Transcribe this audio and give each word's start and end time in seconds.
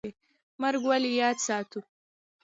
مرګ 0.61 0.81
ولې 0.89 1.11
یاد 1.19 1.37
ساتو؟ 1.45 1.79